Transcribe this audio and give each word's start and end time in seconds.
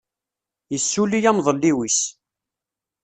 Yessuli 0.71 1.19
amḍelliw-is. 1.29 1.99